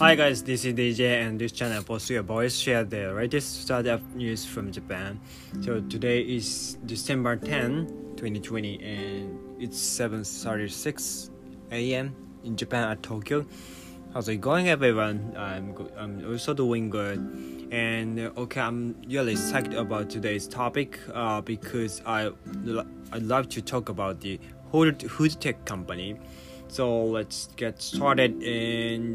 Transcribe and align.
Hi 0.00 0.16
guys, 0.16 0.42
this 0.42 0.64
is 0.64 0.74
DJ 0.74 1.22
and 1.22 1.38
this 1.38 1.52
channel 1.52 1.80
Positive 1.84 2.24
Voice 2.24 2.56
share 2.58 2.82
the 2.82 3.12
latest 3.12 3.62
startup 3.62 4.02
news 4.16 4.44
from 4.44 4.72
Japan. 4.72 5.20
So 5.60 5.82
today 5.82 6.20
is 6.20 6.78
December 6.84 7.36
10, 7.36 8.16
2020 8.16 8.82
and 8.82 9.38
it's 9.62 9.78
7:36 9.78 11.30
a.m. 11.70 12.12
in 12.42 12.56
Japan 12.56 12.90
at 12.90 13.04
Tokyo. 13.04 13.46
How's 14.12 14.28
it 14.28 14.40
going 14.40 14.68
everyone? 14.68 15.32
I'm. 15.36 15.76
I'm 15.96 16.24
also 16.28 16.54
doing 16.54 16.90
good. 16.90 17.18
And 17.70 18.18
okay, 18.36 18.60
I'm 18.60 18.96
really 19.06 19.36
psyched 19.36 19.78
about 19.78 20.10
today's 20.10 20.48
topic 20.48 20.98
uh, 21.12 21.40
because 21.40 22.02
I 22.04 22.32
I 23.12 23.18
love 23.18 23.48
to 23.50 23.62
talk 23.62 23.90
about 23.90 24.20
the 24.20 24.40
food, 24.72 25.08
food 25.08 25.40
tech 25.40 25.64
company. 25.64 26.18
So 26.74 27.04
let's 27.04 27.46
get 27.54 27.80
started 27.80 28.42
and 28.42 29.14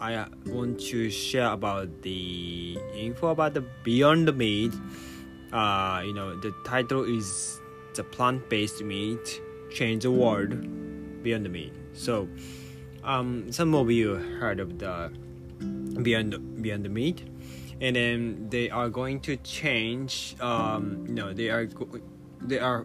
I 0.00 0.26
want 0.44 0.80
to 0.90 1.08
share 1.08 1.52
about 1.52 2.02
the 2.02 2.76
info 2.98 3.28
about 3.28 3.54
the 3.54 3.62
Beyond 3.84 4.26
the 4.26 4.32
Meat. 4.32 4.74
Uh, 5.52 6.02
you 6.04 6.12
know, 6.12 6.34
the 6.34 6.52
title 6.64 7.04
is 7.04 7.60
the 7.94 8.02
plant-based 8.02 8.82
meat 8.82 9.40
change 9.70 10.02
the 10.02 10.10
world 10.10 10.50
beyond 11.22 11.44
the 11.44 11.48
meat. 11.48 11.72
So, 11.92 12.26
um, 13.04 13.52
some 13.52 13.72
of 13.76 13.88
you 13.88 14.14
heard 14.42 14.58
of 14.58 14.80
the 14.80 15.12
Beyond 16.02 16.60
Beyond 16.60 16.84
the 16.84 16.88
Meat, 16.88 17.22
and 17.80 17.94
then 17.94 18.48
they 18.50 18.68
are 18.68 18.88
going 18.88 19.20
to 19.30 19.36
change. 19.46 20.34
Um, 20.40 21.06
you 21.06 21.14
know, 21.14 21.32
they 21.32 21.50
are 21.50 21.68
they 22.40 22.58
are 22.58 22.84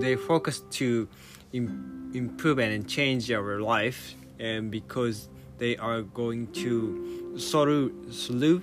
they 0.00 0.16
focus 0.16 0.64
to 0.80 1.06
Im- 1.52 1.99
improve 2.14 2.58
and 2.58 2.88
change 2.88 3.30
our 3.30 3.60
life, 3.60 4.14
and 4.38 4.70
because 4.70 5.28
they 5.58 5.76
are 5.76 6.02
going 6.02 6.46
to 6.52 7.36
solve 7.38 7.92
solve 8.10 8.62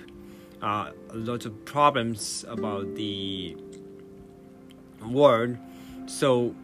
uh, 0.62 0.92
a 1.10 1.16
lot 1.16 1.46
of 1.46 1.66
problems 1.66 2.44
about 2.48 2.96
the 2.96 3.56
world. 5.06 5.58
So 6.08 6.56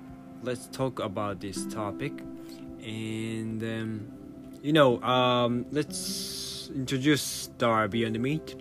let's 0.43 0.67
talk 0.67 0.99
about 0.99 1.39
this 1.39 1.65
topic, 1.67 2.13
and 2.83 3.61
um, 3.63 4.07
you 4.61 4.73
know, 4.73 5.01
um, 5.03 5.65
let's 5.71 6.69
introduce 6.73 7.21
Star 7.21 7.87
Beyond 7.87 8.15
the 8.15 8.19
Meat. 8.19 8.55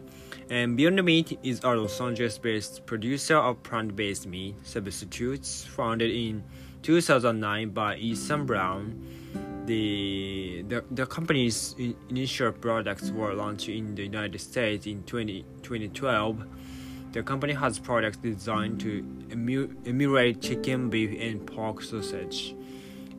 And 0.50 0.76
Beyond 0.76 0.98
the 0.98 1.02
Meat 1.02 1.38
is 1.42 1.60
a 1.64 1.74
Los 1.74 2.00
Angeles-based 2.00 2.84
producer 2.84 3.36
of 3.36 3.62
plant-based 3.62 4.26
meat 4.26 4.54
substitutes, 4.64 5.64
founded 5.64 6.10
in 6.10 6.42
2009 6.82 7.70
by 7.70 7.96
Ethan 7.96 8.44
Brown. 8.46 9.00
The, 9.66 10.64
the, 10.68 10.84
the 10.90 11.06
company's 11.06 11.76
initial 12.08 12.50
products 12.50 13.10
were 13.10 13.32
launched 13.34 13.68
in 13.68 13.94
the 13.94 14.02
United 14.02 14.40
States 14.40 14.86
in 14.86 15.04
20, 15.04 15.44
2012. 15.62 16.44
The 17.12 17.22
company 17.22 17.52
has 17.52 17.78
products 17.78 18.16
designed 18.16 18.80
to 18.80 19.04
emulate 19.30 20.40
chicken, 20.40 20.90
beef, 20.90 21.16
and 21.20 21.46
pork 21.46 21.82
sausage. 21.82 22.56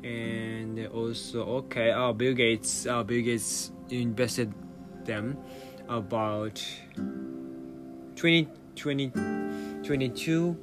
And 0.03 0.85
also, 0.87 1.45
okay, 1.45 1.91
uh, 1.91 2.11
Bill 2.11 2.33
Gates, 2.33 2.85
uh, 2.85 3.03
Bill 3.03 3.21
Gates 3.21 3.71
invested 3.89 4.53
them 5.05 5.37
about 5.87 6.61
20, 8.15 8.49
20, 8.75 9.11
22, 9.83 10.57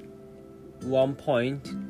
1 0.82 1.14
point 1.14 1.89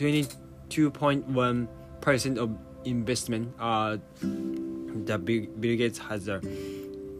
22.1 0.00 1.68
percent 2.00 2.38
of 2.38 2.56
investment. 2.86 3.52
Uh, 3.60 3.98
the 4.22 5.18
Bill, 5.18 5.46
Bill 5.60 5.76
Gates 5.76 5.98
has 5.98 6.28
a 6.28 6.40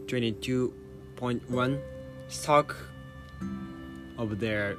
22.1 0.06 1.80
stock 2.28 2.74
of 4.16 4.40
their 4.40 4.76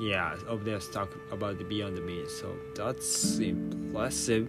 yeah 0.00 0.36
of 0.48 0.64
their 0.64 0.80
stock 0.80 1.10
about 1.30 1.58
the 1.58 1.64
Beyond 1.64 2.02
Meat. 2.06 2.30
So 2.30 2.56
that's 2.74 3.38
impressive. 3.38 4.48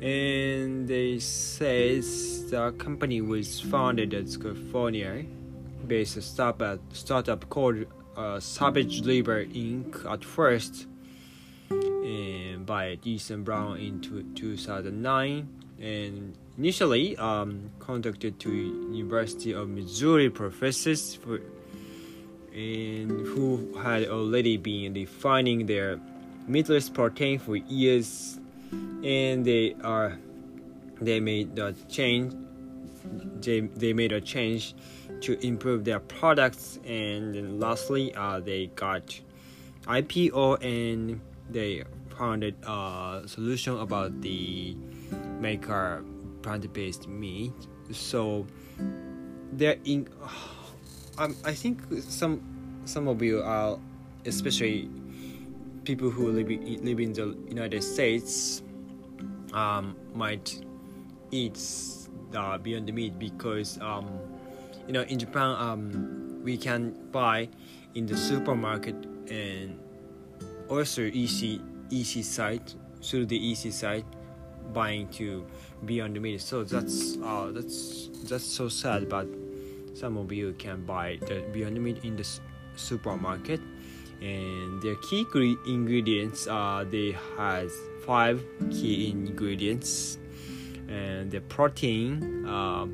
And 0.00 0.86
they 0.86 1.18
says 1.18 2.48
the 2.50 2.70
company 2.72 3.20
was 3.20 3.60
founded 3.60 4.14
at 4.14 4.28
California, 4.40 5.24
based 5.88 6.22
startup 6.22 6.78
startup 6.92 7.48
called 7.48 7.86
uh, 8.16 8.38
Savage 8.38 9.04
River 9.04 9.44
Inc. 9.46 10.08
At 10.08 10.24
first, 10.24 10.86
and 12.06 12.64
by 12.64 12.98
Ethan 13.02 13.42
Brown 13.42 13.78
in 13.78 14.00
two, 14.00 14.22
2009 14.34 15.48
and 15.80 16.38
initially 16.56 17.16
um, 17.16 17.70
conducted 17.80 18.38
to 18.40 18.50
University 18.50 19.52
of 19.52 19.68
Missouri 19.68 20.30
professors 20.30 21.16
for, 21.16 21.40
and 22.54 23.10
who 23.26 23.76
had 23.82 24.06
already 24.06 24.56
been 24.56 24.92
defining 24.92 25.66
their 25.66 25.98
meatless 26.46 26.88
protein 26.88 27.40
for 27.40 27.56
years. 27.56 28.38
And 29.02 29.44
they 29.44 29.74
are 29.82 30.16
they 31.00 31.20
made 31.20 31.56
the 31.56 31.74
change 31.88 32.34
they, 33.40 33.60
they 33.60 33.92
made 33.92 34.12
a 34.12 34.20
change 34.20 34.74
to 35.20 35.38
improve 35.46 35.84
their 35.84 36.00
products. 36.00 36.78
And 36.84 37.60
lastly 37.60 38.14
uh, 38.14 38.40
they 38.40 38.66
got 38.68 39.20
IPO 39.86 40.64
and 40.64 41.20
they 41.50 41.84
found 42.18 42.44
a 42.44 43.22
solution 43.26 43.78
about 43.78 44.20
the 44.20 44.76
make 45.40 45.68
our 45.68 46.02
plant-based 46.42 47.08
meat. 47.08 47.52
So 47.92 48.46
they're 49.52 49.76
in 49.84 50.08
um, 51.18 51.34
i 51.44 51.52
think 51.52 51.80
some 52.00 52.40
some 52.84 53.08
of 53.08 53.22
you 53.22 53.40
are 53.42 53.78
especially 54.26 54.88
people 55.84 56.10
who 56.10 56.30
live 56.30 56.48
live 56.82 57.00
in 57.00 57.12
the 57.12 57.36
united 57.48 57.82
states 57.82 58.62
um, 59.52 59.96
might 60.14 60.60
eat 61.30 61.54
the 62.30 62.60
beyond 62.62 62.92
meat 62.92 63.18
because 63.18 63.78
um, 63.80 64.18
you 64.86 64.92
know 64.92 65.02
in 65.02 65.18
japan 65.18 65.56
um, 65.58 66.40
we 66.42 66.56
can 66.56 66.92
buy 67.12 67.48
in 67.94 68.04
the 68.04 68.16
supermarket 68.16 68.94
and 69.30 69.78
also 70.68 71.02
EC 71.02 71.60
EC 71.90 72.24
site 72.24 72.74
through 73.02 73.26
the 73.26 73.52
EC 73.52 73.72
site 73.72 74.04
buying 74.72 75.08
to 75.08 75.46
Beyond 75.84 76.20
Meat. 76.20 76.40
So 76.40 76.64
that's 76.64 77.16
uh, 77.22 77.50
that's 77.52 78.08
that's 78.24 78.44
so 78.44 78.68
sad. 78.68 79.08
But 79.08 79.28
some 79.94 80.16
of 80.16 80.32
you 80.32 80.54
can 80.58 80.84
buy 80.84 81.18
the 81.26 81.44
Beyond 81.52 81.82
Meat 81.82 82.04
in 82.04 82.16
the 82.16 82.26
supermarket, 82.76 83.60
and 84.20 84.82
their 84.82 84.96
key 84.96 85.26
ingredients 85.66 86.46
are 86.46 86.84
they 86.84 87.16
has 87.36 87.72
five 88.04 88.42
key 88.70 89.10
ingredients, 89.10 90.18
and 90.88 91.30
the 91.30 91.40
protein, 91.40 92.46
uh, 92.46 92.86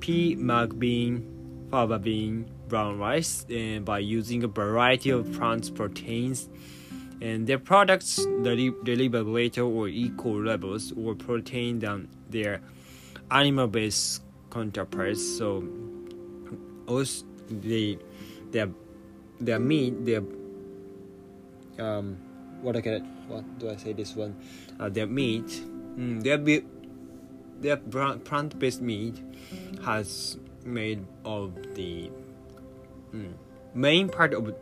pea, 0.00 0.34
mung 0.36 0.68
bean, 0.78 1.26
fava 1.70 1.98
bean, 1.98 2.46
brown 2.68 2.98
rice, 2.98 3.46
and 3.50 3.84
by 3.84 3.98
using 3.98 4.44
a 4.44 4.48
variety 4.48 5.10
of 5.10 5.30
plant 5.32 5.74
proteins 5.74 6.48
and 7.20 7.46
their 7.46 7.58
products 7.58 8.16
deliver 8.42 9.24
greater 9.24 9.62
or 9.62 9.88
equal 9.88 10.42
levels 10.42 10.92
of 10.92 11.18
protein 11.18 11.78
than 11.78 12.08
their 12.30 12.60
animal-based 13.30 14.22
counterparts. 14.50 15.22
So, 15.38 15.64
also 16.86 17.24
the 17.48 17.98
their 18.50 18.68
their 19.40 19.58
meat, 19.58 20.04
their 20.04 20.22
um, 21.78 22.16
what 22.62 22.76
I 22.76 22.80
get, 22.80 23.02
what 23.28 23.44
do 23.58 23.70
I 23.70 23.76
say 23.76 23.92
this 23.92 24.14
one? 24.14 24.36
Uh, 24.78 24.88
their 24.88 25.06
meat, 25.06 25.46
mm, 25.96 26.22
their 26.22 26.38
be, 26.38 26.62
their 27.60 27.76
plant-based 27.76 28.80
meat 28.80 29.22
has 29.84 30.38
made 30.64 31.04
of 31.24 31.54
the 31.74 32.10
mm, 33.14 33.32
main 33.74 34.08
part 34.08 34.34
of 34.34 34.54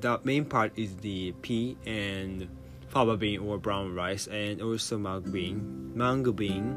the 0.00 0.20
main 0.24 0.44
part 0.44 0.72
is 0.76 0.96
the 0.96 1.32
pea 1.42 1.76
and 1.86 2.48
fava 2.88 3.16
bean 3.16 3.40
or 3.40 3.58
brown 3.58 3.94
rice 3.94 4.26
and 4.26 4.60
also 4.60 4.98
mung 4.98 5.22
bean 5.30 5.92
mung 5.94 6.22
bean 6.32 6.76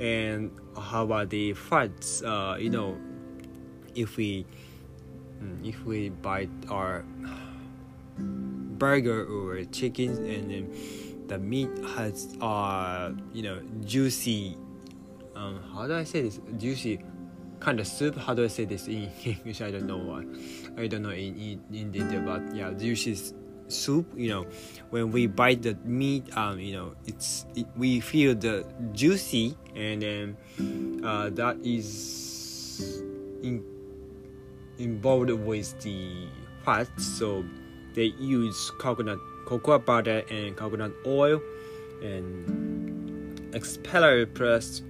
and 0.00 0.50
how 0.78 1.04
about 1.04 1.30
the 1.30 1.52
fats 1.54 2.22
uh, 2.22 2.56
you 2.58 2.70
know 2.70 2.96
if 3.94 4.16
we 4.16 4.46
mm, 5.42 5.66
if 5.66 5.84
we 5.84 6.10
bite 6.10 6.50
our 6.68 7.04
burger 8.78 9.24
or 9.26 9.64
chicken 9.64 10.10
and 10.24 10.50
then 10.50 11.26
the 11.26 11.38
meat 11.38 11.70
has 11.96 12.34
uh 12.40 13.12
you 13.32 13.42
know 13.42 13.60
juicy 13.84 14.56
um 15.36 15.60
how 15.72 15.86
do 15.86 15.94
i 15.94 16.04
say 16.04 16.22
this? 16.22 16.40
Juicy 16.56 17.00
kind 17.60 17.78
of 17.78 17.86
soup. 17.86 18.16
How 18.16 18.34
do 18.34 18.44
I 18.44 18.48
say 18.48 18.64
this 18.64 18.88
in 18.88 19.10
English? 19.24 19.60
I 19.60 19.70
don't 19.70 19.86
know 19.86 19.98
what. 19.98 20.24
I 20.76 20.86
don't 20.86 21.02
know 21.02 21.10
in 21.10 21.36
in, 21.36 21.60
in 21.72 21.90
detail, 21.92 22.22
but 22.22 22.54
yeah, 22.54 22.72
juicy 22.72 23.34
soup. 23.68 24.06
You 24.16 24.28
know, 24.28 24.46
when 24.90 25.12
we 25.12 25.26
bite 25.26 25.62
the 25.62 25.76
meat, 25.84 26.36
um, 26.36 26.58
you 26.58 26.72
know, 26.72 26.94
it's 27.06 27.46
it, 27.54 27.66
we 27.76 28.00
feel 28.00 28.34
the 28.34 28.66
juicy, 28.92 29.56
and 29.76 30.02
then 30.02 30.36
uh, 31.04 31.30
that 31.30 31.58
is 31.62 33.02
in, 33.42 33.62
involved 34.78 35.30
with 35.30 35.80
the 35.80 36.26
fat. 36.64 36.88
So 36.98 37.44
they 37.94 38.12
use 38.18 38.70
coconut 38.78 39.18
cocoa 39.46 39.78
butter 39.78 40.22
and 40.30 40.56
coconut 40.56 40.92
oil 41.06 41.40
and 42.02 43.54
expeller 43.54 44.24
pressed 44.26 44.84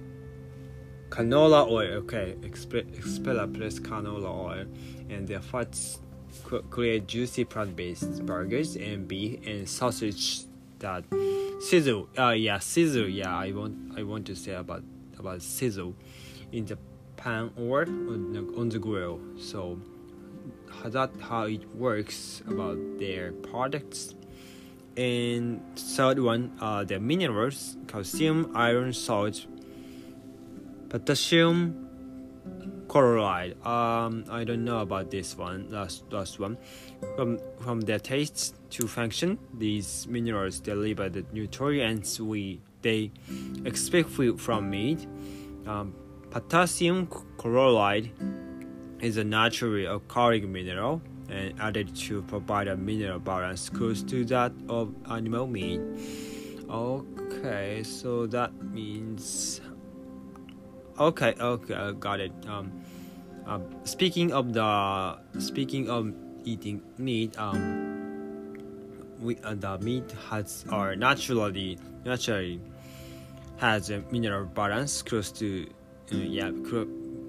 canola 1.11 1.69
oil. 1.69 1.93
Okay, 2.03 2.35
expeller 2.41 3.47
plus 3.47 3.77
canola 3.79 4.31
oil, 4.33 4.65
and 5.09 5.27
their 5.27 5.41
fats 5.41 5.99
create 6.69 7.07
juicy 7.07 7.43
plant-based 7.43 8.25
burgers 8.25 8.75
and 8.75 9.07
beef 9.07 9.45
and 9.45 9.67
sausage 9.67 10.43
that 10.79 11.03
sizzle. 11.59 12.07
Uh, 12.17 12.29
yeah, 12.29 12.57
sizzle. 12.57 13.07
Yeah, 13.07 13.35
I 13.37 13.51
want 13.51 13.75
I 13.97 14.03
want 14.03 14.25
to 14.27 14.35
say 14.35 14.53
about 14.53 14.83
about 15.19 15.41
sizzle 15.41 15.93
in 16.51 16.65
the 16.65 16.77
pan 17.17 17.51
or 17.55 17.83
on 17.83 18.33
the, 18.33 18.39
on 18.59 18.69
the 18.69 18.79
grill. 18.79 19.19
So 19.37 19.79
that 20.85 21.11
how 21.19 21.43
it 21.43 21.63
works 21.75 22.41
about 22.47 22.77
their 22.97 23.31
products. 23.33 24.15
And 24.97 25.61
third 25.77 26.19
one, 26.19 26.51
uh, 26.59 26.83
the 26.83 26.99
minerals: 26.99 27.77
calcium, 27.87 28.51
iron, 28.55 28.91
salt, 28.91 29.45
potassium, 30.91 31.87
chloride. 32.89 33.55
Um, 33.65 34.25
I 34.29 34.43
don't 34.43 34.65
know 34.65 34.79
about 34.79 35.09
this 35.09 35.37
one. 35.37 35.71
Last 35.71 36.03
last 36.11 36.37
one. 36.37 36.57
From 37.15 37.39
from 37.61 37.79
their 37.81 37.99
taste 37.99 38.55
to 38.71 38.87
function, 38.87 39.39
these 39.57 40.05
minerals 40.07 40.59
deliver 40.59 41.07
the 41.07 41.23
nutrients 41.31 42.19
we 42.19 42.59
they 42.81 43.11
expect 43.63 44.09
from 44.37 44.69
meat. 44.69 45.07
Um, 45.65 45.95
potassium 46.29 47.07
chloride 47.37 48.11
is 48.99 49.15
a 49.15 49.23
naturally 49.23 49.85
occurring 49.85 50.51
mineral 50.51 51.01
and 51.29 51.53
added 51.61 51.95
to 51.95 52.21
provide 52.23 52.67
a 52.67 52.75
mineral 52.75 53.19
balance 53.19 53.69
close 53.69 54.03
to 54.03 54.25
that 54.25 54.51
of 54.67 54.93
animal 55.09 55.47
meat. 55.47 55.79
Okay, 56.69 57.83
so 57.83 58.27
that 58.27 58.51
means 58.63 59.61
okay, 61.01 61.33
okay, 61.39 61.73
I 61.73 61.91
got 61.93 62.19
it. 62.19 62.31
Um, 62.47 62.71
uh, 63.47 63.59
speaking 63.83 64.31
of 64.31 64.53
the 64.53 65.17
speaking 65.39 65.89
of 65.89 66.13
eating 66.45 66.81
meat, 66.97 67.37
um, 67.39 68.53
we 69.19 69.37
uh, 69.43 69.55
the 69.55 69.79
meat 69.79 70.05
has 70.29 70.65
or 70.71 70.95
naturally 70.95 71.77
naturally 72.05 72.61
has 73.57 73.89
a 73.89 74.01
mineral 74.11 74.45
balance 74.45 75.01
close 75.01 75.31
to 75.31 75.67
uh, 76.13 76.15
yeah 76.17 76.51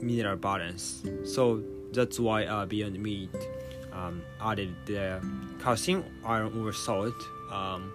mineral 0.01 0.37
balance. 0.37 1.03
So 1.25 1.63
that's 1.93 2.19
why 2.19 2.45
uh, 2.45 2.67
Beyond 2.67 2.99
Meat 2.99 3.31
um, 3.93 4.23
added 4.41 4.75
the 4.87 5.21
calcium, 5.63 6.05
iron, 6.25 6.61
or 6.61 6.73
salt 6.73 7.15
um, 7.51 7.93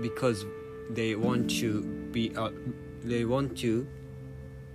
because 0.00 0.44
they 0.90 1.14
want 1.14 1.50
to 1.58 1.82
be 2.12 2.34
uh, 2.36 2.50
they 3.02 3.24
want 3.24 3.58
to 3.58 3.86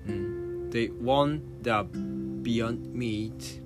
mm, 0.08 0.72
they 0.72 0.90
want 0.90 1.64
the 1.64 1.84
Beyond 2.42 2.94
Meat 2.94 3.62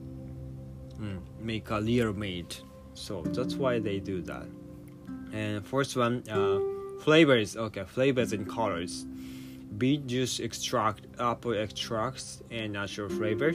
mm, 0.99 1.19
make 1.39 1.69
a 1.69 1.81
real 1.81 2.13
meat. 2.13 2.61
So 2.93 3.21
that's 3.23 3.55
why 3.55 3.79
they 3.79 3.99
do 3.99 4.21
that. 4.23 4.47
And 5.33 5.65
first 5.65 5.95
one, 5.95 6.23
uh, 6.29 6.59
flavors. 7.01 7.55
Okay, 7.55 7.83
flavors 7.85 8.33
and 8.33 8.49
colors 8.49 9.05
beet 9.77 10.05
juice 10.05 10.39
extract, 10.39 11.07
apple 11.19 11.53
extracts, 11.57 12.41
and 12.51 12.73
natural 12.73 13.09
flavor 13.09 13.53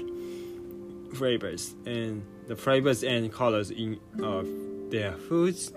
flavors. 1.14 1.74
And 1.86 2.24
the 2.48 2.56
flavors 2.56 3.02
and 3.04 3.32
colors 3.32 3.70
in 3.70 3.98
of 4.22 4.48
their 4.90 5.12
foods 5.12 5.72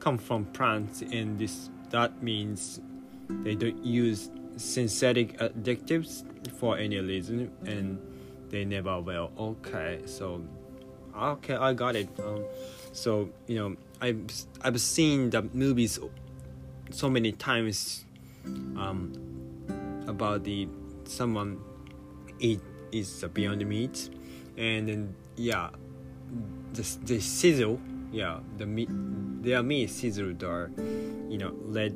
come 0.00 0.18
from 0.18 0.44
plants, 0.46 1.02
and 1.02 1.38
this 1.38 1.70
that 1.90 2.22
means 2.22 2.80
they 3.28 3.54
don't 3.54 3.84
use 3.84 4.30
synthetic 4.56 5.38
additives 5.38 6.24
for 6.58 6.78
any 6.78 6.98
reason, 6.98 7.50
and 7.66 7.98
they 8.50 8.64
never 8.64 9.00
will. 9.00 9.30
Okay, 9.38 10.00
so 10.06 10.42
okay, 11.16 11.54
I 11.54 11.72
got 11.72 11.96
it. 11.96 12.08
Um, 12.18 12.44
so 12.92 13.30
you 13.46 13.56
know, 13.56 13.76
I've 14.00 14.24
I've 14.62 14.80
seen 14.80 15.30
the 15.30 15.42
movies 15.42 15.98
so 16.90 17.10
many 17.10 17.32
times. 17.32 18.04
Um, 18.76 19.12
about 20.06 20.44
the 20.44 20.68
someone 21.04 21.60
eat 22.38 22.60
is 22.92 23.24
beyond 23.32 23.64
meat 23.66 24.10
and 24.56 24.88
then 24.88 25.14
yeah 25.36 25.70
the, 26.72 26.82
the 27.04 27.20
sizzle 27.20 27.80
yeah 28.12 28.38
the 28.58 28.66
meat 28.66 28.88
their 29.42 29.62
meat 29.62 29.90
sizzled 29.90 30.42
or 30.42 30.70
you 31.28 31.38
know 31.38 31.52
red 31.64 31.94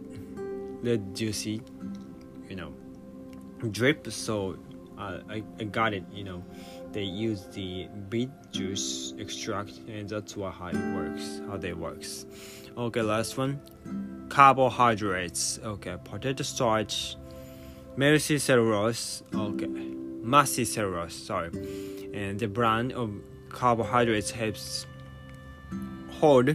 red 0.82 1.14
juicy 1.14 1.62
you 2.48 2.56
know 2.56 2.72
drip. 3.70 4.10
So 4.10 4.58
uh, 4.98 5.18
I, 5.28 5.42
I 5.58 5.64
got 5.64 5.94
it 5.94 6.04
you 6.12 6.24
know. 6.24 6.44
They 6.90 7.02
use 7.02 7.44
the 7.52 7.86
beet 8.08 8.30
juice 8.50 9.12
extract 9.18 9.72
and 9.88 10.08
that's 10.08 10.36
what 10.36 10.54
how 10.54 10.68
it 10.68 10.94
works 10.94 11.40
how 11.48 11.56
they 11.58 11.74
works. 11.74 12.24
Okay 12.76 13.02
last 13.02 13.36
one. 13.36 13.60
Carbohydrates. 14.30 15.58
Okay 15.62 15.96
potato 16.04 16.42
starch 16.42 17.16
Mercy 17.98 18.38
cellulose, 18.38 19.24
okay, 19.34 19.66
Massy 19.66 20.64
cellulose, 20.64 21.14
sorry, 21.14 21.50
and 22.14 22.38
the 22.38 22.46
brand 22.46 22.92
of 22.92 23.10
carbohydrates 23.48 24.30
helps 24.30 24.86
hold 26.20 26.54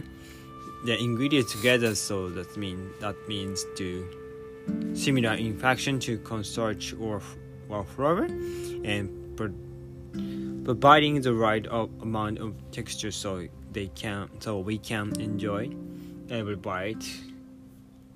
the 0.86 0.98
ingredients 0.98 1.52
together. 1.52 1.94
So 1.96 2.30
that 2.30 2.56
mean 2.56 2.88
that 3.00 3.16
means 3.28 3.62
to 3.76 4.08
similar 4.94 5.34
infection 5.34 5.98
to 6.00 6.18
cornstarch 6.18 6.94
or 6.98 7.20
flour, 7.84 8.24
and 8.84 9.08
providing 10.64 11.20
the 11.20 11.34
right 11.34 11.66
amount 11.66 12.38
of 12.38 12.54
texture 12.70 13.10
so 13.10 13.46
they 13.72 13.88
can 13.88 14.28
so 14.40 14.60
we 14.60 14.78
can 14.78 15.12
enjoy 15.20 15.68
every 16.30 16.56
bite 16.56 17.04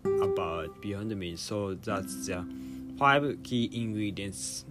about 0.04 0.80
beyond 0.80 1.10
the 1.10 1.16
meat. 1.16 1.38
So 1.38 1.74
that's 1.74 2.26
the 2.26 2.46
five 2.98 3.42
key 3.42 3.70
ingredients 3.72 4.64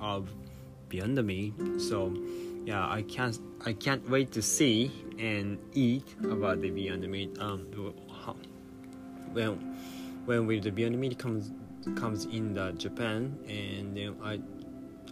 of 0.00 0.28
Beyond 0.88 1.18
the 1.18 1.22
Meat. 1.22 1.54
So 1.78 2.14
yeah, 2.64 2.88
I 2.88 3.02
can't 3.02 3.38
I 3.64 3.72
can't 3.72 4.08
wait 4.08 4.32
to 4.32 4.42
see 4.42 4.90
and 5.18 5.58
eat 5.74 6.14
about 6.24 6.60
the 6.60 6.70
Beyond 6.70 7.08
Meat. 7.08 7.38
Um, 7.40 7.66
when 9.32 9.76
when 10.28 10.46
with 10.46 10.62
the 10.62 10.70
Beyond 10.70 11.00
Meat 11.00 11.18
comes 11.18 11.52
comes 11.96 12.26
in 12.26 12.52
the 12.52 12.72
Japan, 12.72 13.38
and 13.48 13.98
I 14.22 14.38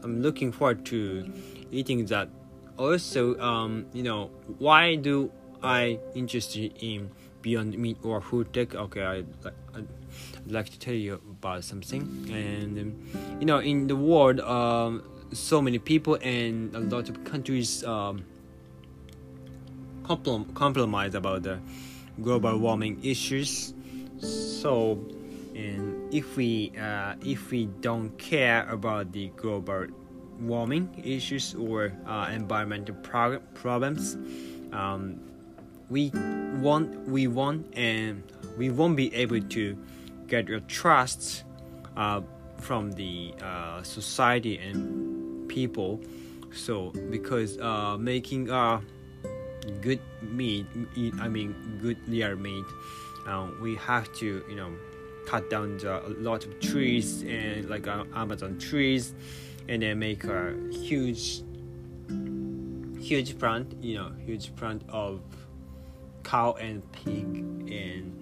I'm 0.05 0.21
looking 0.21 0.53
forward 0.53 0.85
to 0.87 1.33
eating 1.73 2.05
that. 2.07 2.29
Also, 2.77 3.39
um, 3.41 3.87
you 3.95 4.03
know, 4.03 4.31
why 4.59 4.97
do 4.97 5.33
I 5.63 5.99
interested 6.15 6.75
in 6.81 7.11
Beyond 7.41 7.79
Meat 7.79 7.97
or 8.03 8.21
food 8.21 8.53
tech? 8.53 8.75
Okay, 8.75 9.03
I'd 9.03 9.27
like 10.47 10.69
to 10.69 10.79
tell 10.79 10.95
you 10.95 11.15
about 11.15 11.65
something. 11.65 12.03
And 12.31 12.79
um, 12.79 13.39
you 13.41 13.47
know, 13.47 13.59
in 13.59 13.87
the 13.87 13.97
world, 13.97 14.41
um, 14.41 15.03
so 15.33 15.63
many 15.63 15.79
people 15.79 16.19
and 16.21 16.75
a 16.77 16.81
lot 16.81 17.09
of 17.09 17.25
countries 17.25 17.83
um, 17.85 18.23
comprom- 20.03 20.53
compromise 20.53 21.15
about 21.15 21.43
the 21.43 21.59
global 22.21 22.59
warming 22.59 23.03
issues. 23.03 23.73
So, 24.19 24.99
and 25.55 26.13
if 26.13 26.37
we 26.37 26.73
uh, 26.81 27.15
if 27.25 27.51
we 27.51 27.67
don't 27.81 28.17
care 28.19 28.69
about 28.69 29.13
the 29.13 29.29
global 29.37 29.87
warming 30.41 31.03
issues 31.05 31.55
or 31.55 31.93
uh, 32.07 32.31
environmental 32.33 32.95
pro- 33.03 33.41
problems, 33.55 34.17
um, 34.73 35.21
we 35.89 36.11
won't 36.61 37.09
we 37.09 37.27
won't 37.27 37.67
and 37.77 38.23
we 38.59 38.71
won't 38.71 38.97
be 38.97 39.15
able 39.15 39.41
to 39.41 39.77
get 40.27 40.49
your 40.49 40.61
trust 40.61 41.45
uh, 41.97 42.21
from 42.59 42.93
the 42.93 43.35
uh, 43.43 43.83
society 43.83 44.59
and 44.59 45.49
people. 45.49 46.01
So 46.53 46.91
because 47.11 47.59
uh, 47.59 47.97
making 47.99 48.51
a 48.51 48.81
good 49.81 50.01
meat, 50.23 50.67
I 51.21 51.29
mean 51.29 51.55
good 51.81 51.99
real 52.09 52.37
meat, 52.37 52.65
um, 53.27 53.59
we 53.61 53.77
have 53.77 54.13
to 54.15 54.45
you 54.49 54.57
know 54.57 54.73
cut 55.27 55.51
down 55.51 55.77
the, 55.79 56.07
a 56.07 56.11
lot 56.21 56.45
of 56.45 56.61
trees 56.61 57.23
and 57.23 57.69
like 57.69 57.87
uh, 57.87 58.05
Amazon 58.15 58.59
trees, 58.59 59.15
and 59.69 59.83
then 59.83 59.99
make 59.99 60.25
a 60.25 60.55
huge 60.71 61.43
huge 63.01 63.39
plant, 63.39 63.73
you 63.81 63.95
know, 63.95 64.11
huge 64.25 64.55
plant 64.57 64.83
of 64.89 65.21
cow 66.25 66.53
and 66.55 66.83
pig 66.91 67.25
and 67.71 68.13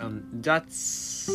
um, 0.00 0.26
that's 0.40 1.30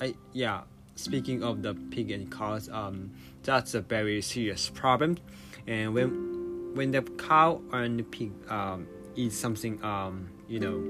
I 0.00 0.14
yeah 0.32 0.62
speaking 0.94 1.42
of 1.42 1.62
the 1.62 1.74
pig 1.90 2.10
and 2.10 2.30
cows, 2.30 2.68
um, 2.68 3.10
that's 3.42 3.74
a 3.74 3.80
very 3.80 4.22
serious 4.22 4.68
problem, 4.68 5.18
and 5.66 5.94
when 5.94 6.74
when 6.74 6.90
the 6.90 7.02
cow 7.02 7.60
and 7.72 7.98
the 7.98 8.04
pig 8.04 8.32
um, 8.50 8.86
eat 9.16 9.32
something, 9.32 9.82
um, 9.84 10.28
you 10.48 10.60
know, 10.60 10.82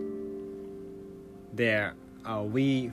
there 1.53 1.95
uh, 2.25 2.43
we 2.43 2.91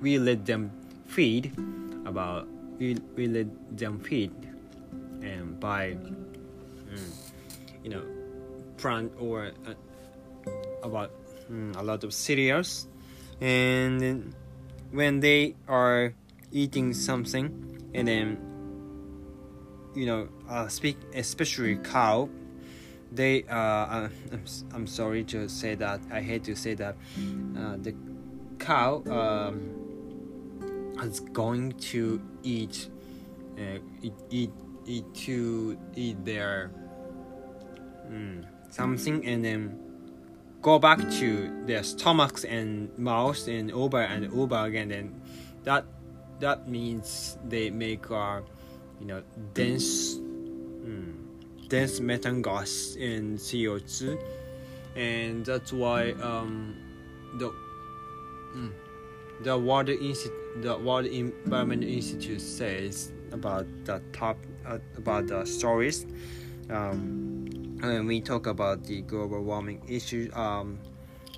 we 0.00 0.18
let 0.18 0.44
them 0.44 0.70
feed 1.06 1.52
about 2.04 2.46
we, 2.78 2.96
we 3.16 3.26
let 3.26 3.46
them 3.76 3.98
feed 4.00 4.32
and 5.22 5.58
by 5.58 5.96
mm, 6.88 7.10
you 7.82 7.90
know 7.90 8.02
plant 8.76 9.12
or 9.18 9.50
uh, 9.66 9.74
about 10.82 11.10
mm, 11.50 11.74
a 11.76 11.82
lot 11.82 12.04
of 12.04 12.12
cereals. 12.12 12.86
And 13.40 14.32
when 14.90 15.20
they 15.20 15.54
are 15.68 16.14
eating 16.52 16.94
something 16.94 17.50
and 17.94 18.08
then 18.08 18.38
you 19.94 20.06
know 20.06 20.28
uh, 20.48 20.68
speak 20.68 20.96
especially 21.14 21.76
cow 21.76 22.28
they 23.16 23.44
uh, 23.44 23.56
I'm, 23.56 24.44
I'm 24.72 24.86
sorry 24.86 25.24
to 25.24 25.48
say 25.48 25.74
that. 25.76 26.00
I 26.10 26.20
hate 26.20 26.44
to 26.44 26.54
say 26.54 26.74
that. 26.74 26.96
Uh, 27.56 27.76
the 27.78 27.94
cow 28.58 29.02
um, 29.10 30.92
is 31.02 31.20
going 31.20 31.72
to 31.72 32.20
eat 32.42 32.88
uh, 33.58 33.78
eat, 34.02 34.14
eat 34.30 34.50
eat 34.86 35.14
to 35.14 35.78
eat 35.94 36.24
their 36.24 36.70
mm, 38.08 38.44
something 38.70 39.26
and 39.26 39.44
then 39.44 39.80
go 40.62 40.78
back 40.78 40.98
to 40.98 41.64
their 41.66 41.82
stomachs 41.82 42.44
and 42.44 42.96
mouths 42.98 43.48
and 43.48 43.70
over 43.72 44.00
and 44.00 44.32
over 44.32 44.56
again. 44.64 44.90
And 44.90 45.20
that 45.64 45.84
that 46.40 46.68
means 46.68 47.38
they 47.48 47.70
make 47.70 48.10
uh, 48.10 48.40
you 49.00 49.06
know 49.06 49.22
dense 49.54 50.18
dense 51.68 52.00
methane 52.00 52.42
gas 52.42 52.96
and 53.00 53.38
CO2 53.38 54.18
and 54.96 55.44
that's 55.44 55.72
why 55.72 56.12
um, 56.12 56.74
the 57.34 57.52
mm, 58.54 58.72
the 59.42 59.56
World 59.58 59.88
Institute 59.88 60.62
the 60.62 60.76
World 60.78 61.06
Environment 61.06 61.84
Institute 61.84 62.40
says 62.40 63.12
about 63.32 63.66
the 63.84 64.00
top 64.12 64.38
uh, 64.66 64.78
about 64.96 65.26
the 65.26 65.44
stories. 65.44 66.06
Um, 66.70 67.46
when 67.80 68.06
we 68.06 68.20
talk 68.20 68.46
about 68.46 68.84
the 68.84 69.02
global 69.02 69.42
warming 69.42 69.82
issue, 69.86 70.30
um, 70.34 70.78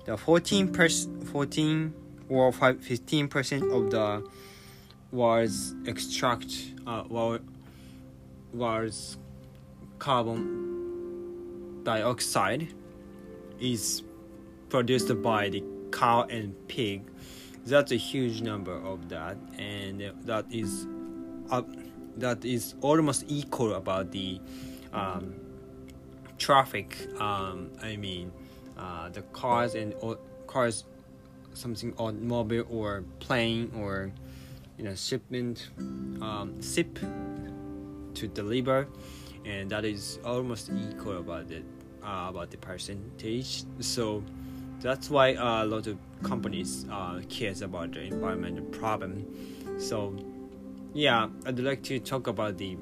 the 0.04 0.16
14 0.16 0.72
percent, 0.72 1.28
14 1.28 1.92
or 2.28 2.52
15 2.52 3.28
percent 3.28 3.64
of 3.64 3.90
the 3.90 4.24
was 5.10 5.74
extract 5.86 6.52
uh, 6.86 7.02
world's 8.52 9.18
carbon 9.98 11.82
dioxide 11.84 12.68
is 13.60 14.02
produced 14.68 15.22
by 15.22 15.48
the 15.48 15.62
cow 15.92 16.22
and 16.24 16.54
pig. 16.68 17.02
That's 17.66 17.92
a 17.92 17.96
huge 17.96 18.40
number 18.40 18.72
of 18.74 19.08
that, 19.10 19.36
and 19.58 20.12
that 20.24 20.46
is 20.50 20.86
uh, 21.50 21.62
that 22.16 22.44
is 22.44 22.74
almost 22.80 23.24
equal 23.28 23.74
about 23.74 24.10
the 24.12 24.40
um, 24.92 25.34
traffic 26.38 27.08
um, 27.20 27.70
i 27.82 27.96
mean 27.96 28.32
uh, 28.78 29.08
the 29.10 29.22
cars 29.32 29.74
and 29.74 29.94
cars 30.46 30.84
something 31.52 31.92
on 31.98 32.26
mobile 32.26 32.64
or 32.70 33.04
plane 33.18 33.70
or 33.76 34.12
you 34.76 34.84
know 34.84 34.94
shipment 34.94 35.70
um, 36.22 36.54
ship 36.62 36.98
to 38.14 38.28
deliver 38.28 38.86
and 39.44 39.70
that 39.70 39.84
is 39.84 40.18
almost 40.24 40.70
equal 40.90 41.18
about 41.18 41.50
it 41.50 41.64
uh, 42.02 42.26
about 42.28 42.50
the 42.50 42.56
percentage 42.56 43.64
so 43.80 44.22
that's 44.80 45.10
why 45.10 45.28
a 45.30 45.64
lot 45.64 45.86
of 45.86 45.98
companies 46.22 46.86
uh, 46.90 47.20
cares 47.28 47.62
about 47.62 47.92
the 47.92 48.00
environmental 48.00 48.64
problem 48.66 49.24
so 49.78 50.14
yeah 50.94 51.28
i'd 51.46 51.58
like 51.58 51.82
to 51.82 51.98
talk 51.98 52.26
about 52.26 52.56
the 52.58 52.76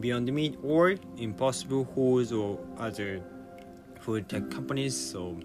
Beyond 0.00 0.32
Meat 0.32 0.58
or 0.62 0.94
Impossible 1.16 1.84
Foods 1.94 2.32
or 2.32 2.58
other 2.78 3.22
food 4.00 4.28
tech 4.28 4.50
companies. 4.50 4.94
So 4.96 5.40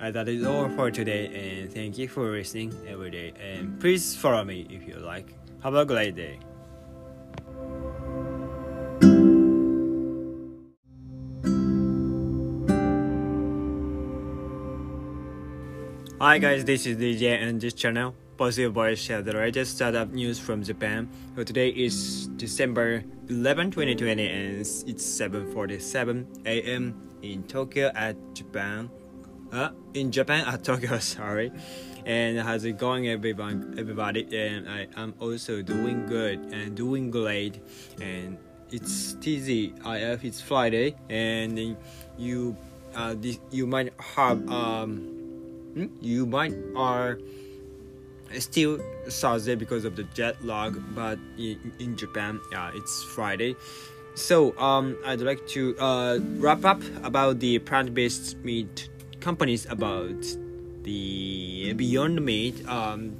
uh, 0.00 0.10
that 0.10 0.28
is 0.28 0.44
all 0.44 0.68
for 0.70 0.90
today, 0.90 1.26
and 1.60 1.72
thank 1.72 1.98
you 1.98 2.08
for 2.08 2.30
listening 2.30 2.72
every 2.86 3.10
day. 3.10 3.32
And 3.40 3.80
please 3.80 4.16
follow 4.16 4.44
me 4.44 4.66
if 4.70 4.86
you 4.86 4.96
like. 4.96 5.34
Have 5.62 5.74
a 5.74 5.84
great 5.84 6.14
day. 6.14 6.38
Hi 16.20 16.38
guys, 16.38 16.64
this 16.64 16.84
is 16.84 16.96
DJ 16.96 17.40
and 17.40 17.60
this 17.60 17.74
channel 17.74 18.12
Positive 18.36 18.72
Voice 18.72 18.98
share 18.98 19.22
the 19.22 19.32
latest 19.32 19.76
startup 19.76 20.10
news 20.10 20.36
from 20.36 20.64
Japan. 20.64 21.08
So 21.36 21.44
today 21.44 21.68
is 21.68 22.26
December 22.34 23.04
11, 23.28 23.70
2020 23.70 24.26
and 24.26 24.58
it's 24.58 24.82
7:47 24.82 26.42
a.m. 26.44 26.98
in 27.22 27.44
Tokyo 27.44 27.92
at 27.94 28.16
Japan. 28.34 28.90
Uh, 29.52 29.70
in 29.94 30.10
Japan 30.10 30.44
at 30.44 30.64
Tokyo, 30.64 30.98
sorry. 30.98 31.52
And 32.04 32.40
how's 32.40 32.64
it 32.64 32.78
going, 32.78 33.06
everyone? 33.06 33.76
Everybody, 33.78 34.26
and 34.36 34.68
I 34.68 34.88
am 34.96 35.14
also 35.20 35.62
doing 35.62 36.06
good 36.06 36.50
and 36.50 36.74
doing 36.74 37.12
great. 37.12 37.62
And 38.02 38.38
it's 38.72 39.14
TGIF. 39.22 40.24
It's 40.24 40.40
Friday, 40.40 40.96
and 41.08 41.78
you, 42.18 42.56
uh, 42.96 43.14
this, 43.16 43.38
you 43.52 43.68
might 43.68 43.94
have 44.16 44.42
um? 44.50 45.17
You 46.00 46.26
might 46.26 46.54
are 46.76 47.18
still 48.38 48.78
Thursday 49.08 49.54
because 49.54 49.84
of 49.84 49.96
the 49.96 50.04
jet 50.14 50.44
lag, 50.44 50.76
but 50.94 51.18
in, 51.38 51.72
in 51.78 51.96
Japan, 51.96 52.40
yeah, 52.52 52.70
it's 52.74 53.02
Friday. 53.02 53.56
So 54.14 54.58
um, 54.58 54.96
I'd 55.06 55.20
like 55.20 55.46
to 55.48 55.78
uh, 55.78 56.18
wrap 56.38 56.64
up 56.64 56.82
about 57.02 57.38
the 57.38 57.58
plant-based 57.60 58.36
meat 58.38 58.90
companies 59.20 59.66
about 59.66 60.20
the 60.82 61.72
Beyond 61.74 62.24
Meat 62.24 62.66
um, 62.68 63.16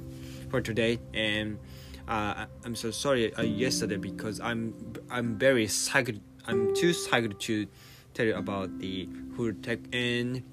for 0.49 0.61
today, 0.61 0.99
and 1.13 1.57
uh, 2.07 2.45
I'm 2.65 2.75
so 2.75 2.91
sorry 2.91 3.33
uh, 3.35 3.43
yesterday 3.43 3.97
because 3.97 4.39
I'm 4.39 4.73
I'm 5.09 5.37
very 5.37 5.67
psyched. 5.67 6.19
I'm 6.47 6.73
too 6.75 6.91
psyched 6.91 7.39
to 7.39 7.67
tell 8.13 8.25
you 8.25 8.35
about 8.35 8.79
the 8.79 9.07
food 9.35 9.63
tech 9.63 9.79
and 9.93 10.43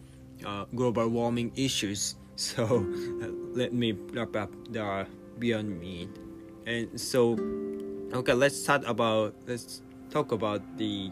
uh, 0.45 0.65
global 0.75 1.09
warming 1.09 1.53
issues. 1.57 2.17
So 2.37 2.85
uh, 2.85 3.33
let 3.57 3.73
me 3.73 3.97
wrap 4.13 4.37
up 4.37 4.53
the 4.69 5.07
Beyond 5.39 5.81
Meat. 5.81 6.11
And 6.67 7.01
so, 7.01 7.33
okay, 8.13 8.35
let's 8.35 8.61
start 8.61 8.85
about 8.85 9.33
let's 9.47 9.81
talk 10.11 10.33
about 10.33 10.61
the 10.77 11.11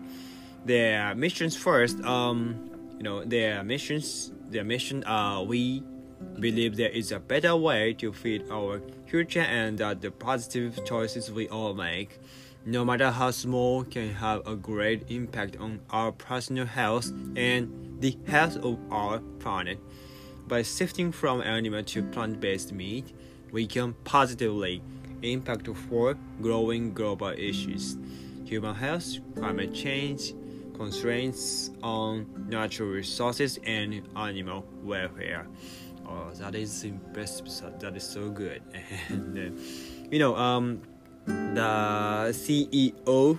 their 0.67 1.15
missions 1.15 1.57
first. 1.57 1.97
Um, 2.05 2.69
you 2.99 3.05
know 3.05 3.25
their 3.25 3.65
missions. 3.65 4.33
Their 4.51 4.65
mission. 4.65 5.03
Uh, 5.05 5.41
we 5.49 5.83
believe 6.41 6.77
there 6.77 6.91
is 6.91 7.13
a 7.13 7.21
better 7.21 7.57
way 7.57 7.95
to 7.95 8.13
feed 8.13 8.45
our 8.51 8.83
future, 9.07 9.49
and 9.49 9.79
that 9.79 10.01
the 10.01 10.11
positive 10.11 10.85
choices 10.85 11.31
we 11.31 11.49
all 11.49 11.75
make, 11.75 12.21
no 12.67 12.85
matter 12.85 13.11
how 13.11 13.31
small, 13.31 13.85
can 13.85 14.13
have 14.13 14.47
a 14.47 14.57
great 14.57 15.11
impact 15.11 15.57
on 15.57 15.81
our 15.91 16.13
personal 16.13 16.67
health 16.67 17.11
and 17.37 17.94
the 18.05 18.19
health 18.27 18.57
of 18.57 18.79
our 18.91 19.19
planet. 19.39 19.79
By 20.47 20.63
shifting 20.63 21.11
from 21.11 21.41
animal 21.41 21.83
to 21.85 22.03
plant 22.03 22.39
based 22.39 22.71
meat, 22.71 23.15
we 23.51 23.67
can 23.67 23.95
positively 24.05 24.83
impact 25.23 25.67
four 25.89 26.15
growing 26.43 26.93
global 26.93 27.31
issues 27.31 27.97
human 28.45 28.75
health, 28.75 29.09
climate 29.37 29.73
change, 29.73 30.35
constraints 30.75 31.71
on 31.83 32.27
natural 32.47 32.91
resources, 32.91 33.59
and 33.65 34.03
animal 34.17 34.67
welfare. 34.83 35.47
Oh, 36.07 36.29
that 36.35 36.55
is 36.55 36.85
impressive. 36.85 37.81
That 37.81 37.97
is 37.97 38.05
so 38.05 38.29
good. 38.29 38.61
And 39.09 39.39
uh, 39.39 39.61
you 40.11 40.19
know, 40.19 40.37
um, 40.37 40.83
the 41.25 42.35
CEO. 42.35 43.39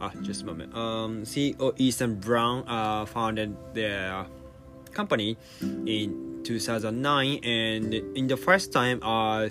Ah, 0.00 0.12
just 0.22 0.42
a 0.42 0.46
moment. 0.46 0.74
Um, 0.74 1.22
CEO 1.22 1.74
Ethan 1.78 2.20
Brown 2.20 2.64
uh, 2.68 3.04
founded 3.06 3.56
the 3.74 4.26
company 4.92 5.36
in 5.60 6.40
2009 6.44 7.44
and 7.44 7.94
in 7.94 8.26
the 8.26 8.36
first 8.36 8.72
time 8.72 9.00
uh, 9.02 9.48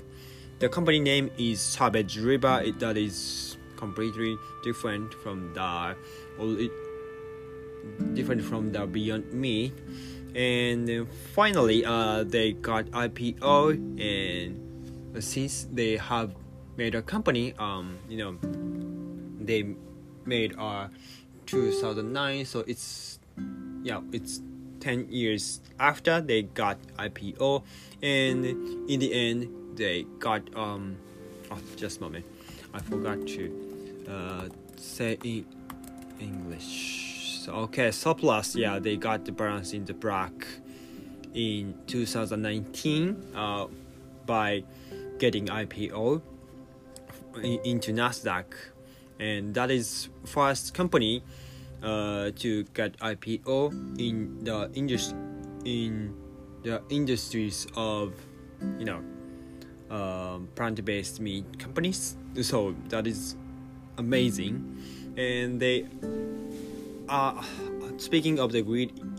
the 0.59 0.67
company 0.67 0.99
name 0.99 1.29
is 1.37 1.61
Savage 1.61 2.17
River 2.17 2.61
it, 2.65 2.79
that 2.79 2.97
is 2.97 3.57
completely 3.77 4.35
different 4.63 5.13
from 5.21 5.53
the 5.53 5.95
different 8.13 8.41
from 8.41 8.71
the 8.71 8.87
Beyond 8.87 9.31
Meat 9.31 9.73
and 10.33 11.07
finally 11.33 11.85
uh, 11.85 12.23
they 12.23 12.53
got 12.53 12.85
IPO 12.87 13.77
and 14.01 15.23
since 15.23 15.67
they 15.71 15.97
have 15.97 16.33
made 16.77 16.95
a 16.95 17.01
company. 17.01 17.53
Um, 17.57 17.97
you 18.07 18.17
know, 18.17 18.37
they 19.43 19.75
made 20.27 20.55
uh 20.59 20.87
2009, 21.45 22.45
so 22.45 22.59
it's 22.67 23.19
yeah, 23.83 24.01
it's 24.11 24.41
10 24.81 25.07
years 25.09 25.61
after 25.79 26.21
they 26.21 26.43
got 26.43 26.77
IPO, 26.99 27.63
and 28.01 28.45
in 28.89 28.99
the 28.99 29.13
end 29.13 29.77
they 29.77 30.03
got 30.19 30.41
um. 30.55 30.97
Oh, 31.49 31.57
just 31.77 31.99
a 31.99 32.01
moment, 32.01 32.25
I 32.73 32.79
forgot 32.79 33.25
to 33.25 34.05
uh, 34.09 34.49
say 34.75 35.17
in 35.23 35.45
English. 36.19 37.39
So, 37.45 37.53
okay, 37.53 37.91
surplus. 37.91 38.55
Yeah, 38.55 38.79
they 38.79 38.97
got 38.97 39.23
the 39.23 39.31
balance 39.31 39.71
in 39.71 39.85
the 39.85 39.93
black 39.93 40.33
in 41.33 41.73
2019 41.87 43.31
uh, 43.33 43.67
by 44.25 44.63
getting 45.19 45.47
IPO 45.47 46.21
into 47.63 47.93
Nasdaq, 47.93 48.45
and 49.19 49.53
that 49.53 49.71
is 49.71 50.09
first 50.25 50.73
company 50.73 51.23
uh, 51.83 52.31
to 52.37 52.63
get 52.73 52.97
IPO 52.99 53.99
in 53.99 54.43
the 54.43 54.69
industry 54.73 55.17
in 55.65 56.13
the 56.63 56.81
industries 56.89 57.67
of 57.75 58.13
you 58.79 58.85
know 58.85 59.01
uh, 59.89 60.39
plant-based 60.55 61.19
meat 61.19 61.59
companies. 61.59 62.15
So 62.41 62.75
that 62.89 63.07
is 63.07 63.35
amazing, 63.97 64.77
and 65.17 65.59
they 65.59 65.87
are 67.09 67.43
speaking 67.97 68.39
of 68.39 68.51
the 68.51 68.61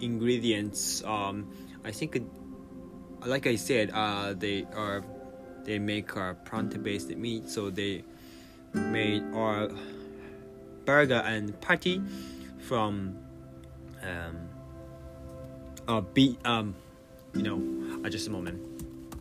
ingredients. 0.00 1.02
Um, 1.04 1.48
I 1.84 1.90
think, 1.90 2.20
like 3.24 3.46
I 3.46 3.56
said, 3.56 3.90
uh, 3.92 4.34
they 4.34 4.66
are 4.74 5.02
they 5.64 5.78
make 5.78 6.14
a 6.16 6.36
plant-based 6.44 7.10
meat, 7.16 7.48
so 7.48 7.70
they 7.70 8.04
made 8.78 9.22
our 9.34 9.68
burger 10.84 11.22
and 11.26 11.58
patty 11.60 12.02
from 12.60 13.16
um, 14.02 14.48
a 15.88 16.02
beet. 16.02 16.38
Um, 16.44 16.74
you 17.34 17.42
know, 17.42 18.02
uh, 18.04 18.08
just 18.08 18.28
a 18.28 18.30
moment, 18.30 18.62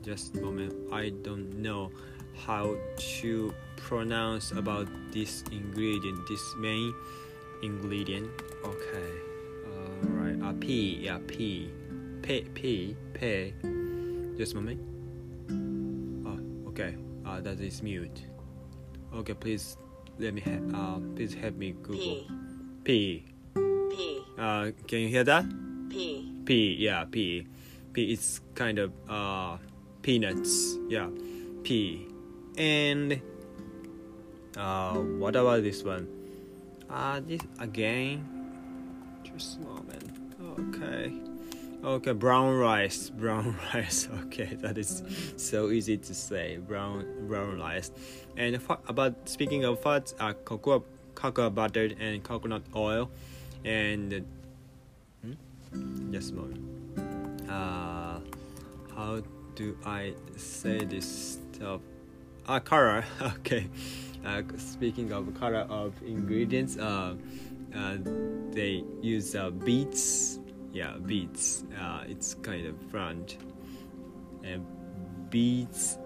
just 0.03 0.35
a 0.35 0.41
moment. 0.41 0.73
I 0.91 1.09
don't 1.23 1.59
know 1.59 1.91
how 2.45 2.75
to 3.19 3.53
pronounce 3.75 4.51
about 4.51 4.87
this 5.11 5.43
ingredient, 5.51 6.27
this 6.27 6.55
main 6.57 6.93
ingredient. 7.63 8.29
Okay, 8.63 9.11
all 10.03 10.09
right. 10.09 10.41
Uh, 10.41 10.53
P, 10.59 10.99
yeah, 11.01 11.19
P, 11.27 11.69
P, 12.21 12.45
P, 12.53 12.95
P. 13.13 13.53
Just 14.37 14.53
a 14.53 14.55
moment. 14.55 14.79
Oh, 16.25 16.69
okay. 16.69 16.95
Uh, 17.25 17.41
that 17.41 17.59
is 17.59 17.81
mute. 17.81 18.21
Okay, 19.13 19.33
please 19.33 19.77
let 20.19 20.33
me. 20.33 20.41
Ha- 20.41 20.65
uh, 20.73 20.99
please 21.15 21.33
help 21.33 21.55
me 21.55 21.71
Google. 21.81 22.25
P. 22.83 23.25
P. 23.53 23.59
P. 23.91 24.21
Uh, 24.37 24.71
can 24.87 24.99
you 24.99 25.09
hear 25.09 25.23
that? 25.23 25.45
P. 25.89 26.31
P. 26.45 26.75
Yeah, 26.79 27.05
P. 27.05 27.47
P 27.93 28.11
It's 28.11 28.41
kind 28.55 28.79
of 28.79 28.91
uh 29.09 29.57
peanuts. 30.01 30.77
Yeah, 30.89 31.09
P. 31.63 32.07
And 32.57 33.21
uh, 34.57 34.95
what 35.21 35.35
about 35.35 35.63
this 35.63 35.83
one? 35.83 36.07
Uh, 36.89 37.21
this 37.25 37.41
again. 37.59 38.25
Just 39.23 39.57
a 39.57 39.61
moment. 39.61 40.07
Okay. 40.41 41.26
Okay, 41.83 42.11
brown 42.11 42.55
rice, 42.55 43.09
brown 43.21 43.55
rice. 43.73 44.07
Okay, 44.25 44.57
that 44.61 44.77
is 44.77 45.03
so 45.37 45.69
easy 45.69 45.97
to 45.97 46.13
say. 46.13 46.57
Brown, 46.57 47.05
brown 47.27 47.59
rice. 47.59 47.91
And 48.35 48.59
about 48.87 49.29
speaking 49.29 49.63
of 49.63 49.79
fats, 49.81 50.15
uh, 50.19 50.33
cocoa, 50.33 50.83
cocoa 51.13 51.49
butter 51.49 51.89
and 51.99 52.23
coconut 52.23 52.63
oil, 52.75 53.11
and 53.63 54.25
hmm? 55.21 56.11
just 56.11 56.33
moment. 56.33 56.63
Uh, 57.47 58.19
how 58.95 59.21
do 59.55 59.77
I 59.85 60.13
say 60.35 60.83
this 60.83 61.37
stuff? 61.53 61.81
Ah, 62.47 62.59
color. 62.59 63.05
Okay. 63.21 63.67
Uh, 64.25 64.41
speaking 64.57 65.13
of 65.13 65.33
color 65.39 65.65
of 65.69 65.93
ingredients, 66.03 66.77
uh, 66.77 67.15
uh, 67.75 67.97
they 68.51 68.83
use 69.01 69.35
uh, 69.35 69.51
beets. 69.51 70.39
Yeah, 70.77 70.93
beets. 71.03 71.63
Uh, 71.75 72.03
it's 72.07 72.35
kind 72.35 72.67
of 72.67 72.79
front 72.91 73.39
and 74.43 74.63
beets 75.31 75.97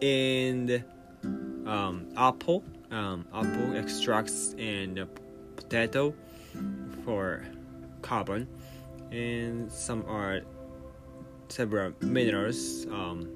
and 0.00 0.84
um, 1.66 2.06
apple, 2.16 2.62
um, 2.92 3.26
apple 3.34 3.76
extracts 3.76 4.54
and 4.58 5.08
potato 5.56 6.14
for 7.04 7.42
carbon, 8.02 8.46
and 9.10 9.72
some 9.72 10.04
are 10.06 10.42
several 11.48 11.92
minerals. 12.00 12.86
Um, 12.92 13.28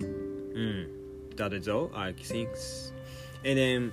mm, 0.00 0.88
that 1.36 1.52
is 1.52 1.68
all 1.68 1.90
I 1.94 2.12
think. 2.12 2.48
And 3.44 3.58
then 3.58 3.92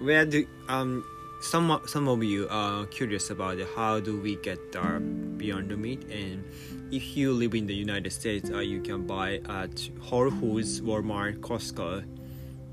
where 0.00 0.26
do 0.26 0.44
um 0.68 1.04
some 1.44 1.78
some 1.84 2.08
of 2.08 2.24
you 2.24 2.48
are 2.48 2.86
curious 2.86 3.28
about 3.28 3.58
how 3.76 4.00
do 4.00 4.18
we 4.18 4.36
get 4.36 4.58
our 4.74 4.98
Beyond 4.98 5.70
the 5.70 5.76
Meat 5.76 6.02
and 6.10 6.42
if 6.90 7.16
you 7.16 7.32
live 7.32 7.54
in 7.54 7.66
the 7.66 7.74
United 7.74 8.10
States 8.12 8.50
uh, 8.50 8.60
you 8.60 8.80
can 8.80 9.06
buy 9.06 9.40
at 9.48 9.90
Whole 10.00 10.30
Foods, 10.30 10.80
Walmart, 10.80 11.40
Costco, 11.40 12.02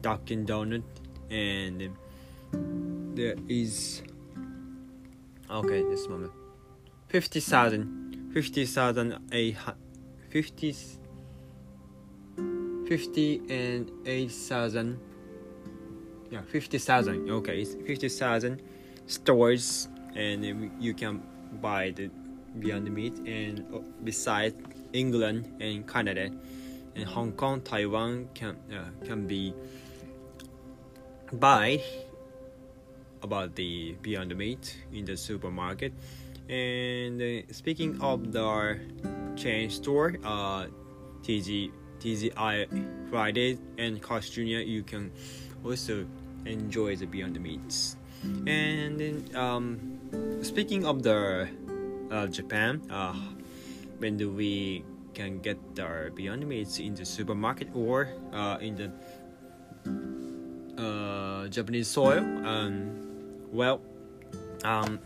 Dunkin' 0.02 0.46
Donut 0.46 0.84
and 1.30 1.92
there 3.14 3.36
is 3.50 4.04
okay 5.50 5.82
this 5.90 6.08
moment. 6.08 6.32
50,000 7.10 8.32
50,000 8.34 9.20
a 9.34 9.56
50 10.30 10.76
50 12.88 13.42
and 13.50 13.92
8,000 14.06 15.11
yeah 16.32 16.42
50,000 16.42 17.30
okay 17.30 17.62
it's 17.62 17.76
50,000 17.86 18.62
stores 19.06 19.88
and 20.16 20.72
you 20.80 20.94
can 20.94 21.22
buy 21.62 21.92
the 21.92 22.10
Beyond 22.60 22.92
Meat 22.92 23.18
and 23.26 23.66
uh, 23.74 23.80
besides 24.04 24.56
England 24.94 25.48
and 25.60 25.88
Canada 25.88 26.32
and 26.96 27.06
Hong 27.06 27.32
Kong 27.34 27.62
Taiwan 27.62 28.28
can 28.34 28.58
uh, 28.72 29.06
can 29.06 29.28
be 29.28 29.54
buy 31.34 31.82
about 33.24 33.56
the 33.56 33.96
Beyond 34.02 34.36
Meat 34.36 34.78
in 34.92 35.06
the 35.06 35.16
supermarket 35.16 35.94
and 36.50 37.22
uh, 37.22 37.54
speaking 37.54 38.02
of 38.02 38.32
the 38.32 38.80
chain 39.36 39.70
store 39.70 40.16
uh 40.24 40.66
TG 41.24 41.72
TGI 42.00 43.10
Friday 43.10 43.60
and 43.78 44.02
Carl's 44.02 44.30
Jr. 44.30 44.64
you 44.66 44.84
can 44.84 45.12
also 45.64 46.06
enjoy 46.46 46.96
the 46.96 47.06
Beyond 47.06 47.36
the 47.36 47.40
Meats. 47.40 47.98
And 48.46 49.00
then, 49.00 49.26
um, 49.36 50.00
speaking 50.42 50.86
of 50.86 51.02
the 51.02 51.50
uh, 52.12 52.28
Japan, 52.28 52.82
uh, 52.90 53.18
when 53.98 54.18
do 54.18 54.30
we 54.30 54.84
can 55.14 55.40
get 55.40 55.58
the 55.76 56.12
Beyond 56.14 56.48
Meats 56.48 56.80
in 56.80 56.94
the 56.94 57.06
supermarket 57.06 57.70
or 57.74 58.10
uh, 58.34 58.58
in 58.62 58.76
the 58.78 58.92
uh, 60.78 61.48
Japanese 61.48 61.88
soil? 61.88 62.22
Um, 62.46 62.94
well, 63.52 63.82
um, 64.64 65.00